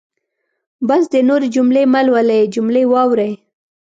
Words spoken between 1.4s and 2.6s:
جملې مهلولئ